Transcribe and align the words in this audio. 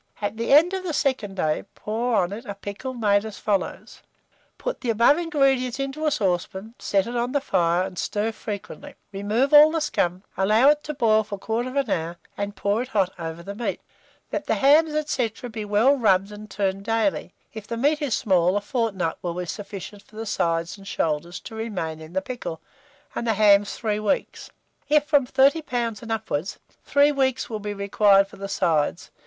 At 0.19 0.35
the 0.35 0.51
end 0.51 0.73
of 0.73 0.81
the 0.81 0.93
second 0.93 1.35
day, 1.35 1.63
pour 1.75 2.15
on 2.15 2.33
it 2.33 2.43
a 2.45 2.55
pickle 2.55 2.95
made 2.95 3.23
as 3.23 3.37
follows: 3.37 4.01
Put 4.57 4.81
the 4.81 4.89
above 4.89 5.19
ingredients 5.19 5.79
into 5.79 6.07
a 6.07 6.09
saucepan, 6.09 6.73
set 6.79 7.05
it 7.05 7.15
on 7.15 7.33
the 7.33 7.39
fire, 7.39 7.83
and 7.83 7.99
stir 7.99 8.31
frequently; 8.31 8.95
remove 9.11 9.53
all 9.53 9.69
the 9.69 9.79
scum, 9.79 10.23
allow 10.35 10.69
it 10.69 10.83
to 10.85 10.95
boil 10.95 11.23
for 11.23 11.37
1/4 11.37 11.87
hour, 11.87 12.17
and 12.35 12.55
pour 12.55 12.81
it 12.81 12.87
hot 12.87 13.13
over 13.19 13.43
the 13.43 13.53
meat. 13.53 13.79
Let 14.33 14.47
the 14.47 14.55
hams, 14.55 14.95
&c., 15.11 15.31
be 15.51 15.65
well 15.65 15.93
rubbed 15.95 16.31
and 16.31 16.49
turned 16.49 16.83
daily; 16.83 17.35
if 17.53 17.67
the 17.67 17.77
meat 17.77 18.01
is 18.01 18.15
small, 18.17 18.57
a 18.57 18.61
fortnight 18.61 19.17
will 19.21 19.35
be 19.35 19.45
sufficient 19.45 20.01
for 20.01 20.15
the 20.15 20.25
sides 20.25 20.79
and 20.79 20.87
shoulders 20.87 21.39
to 21.41 21.53
remain 21.53 21.99
in 22.01 22.13
the 22.13 22.23
pickle, 22.23 22.59
and 23.13 23.27
the 23.27 23.35
hams 23.35 23.75
3 23.75 23.99
weeks; 23.99 24.49
if 24.89 25.03
from 25.05 25.27
30 25.27 25.61
lbs. 25.61 26.01
and 26.01 26.11
upwards, 26.11 26.57
3 26.85 27.11
weeks 27.11 27.51
will 27.51 27.59
be 27.59 27.75
required 27.75 28.27
for 28.27 28.37
the 28.37 28.49
sides, 28.49 29.03
&c. 29.13 29.19